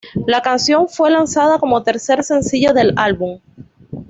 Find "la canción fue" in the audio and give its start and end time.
0.25-1.11